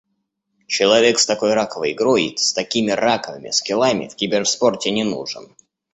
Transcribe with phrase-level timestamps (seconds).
[0.65, 5.55] Человек с такой раковой игрой и с такими раковыми скиллами в киберспорте не нужен.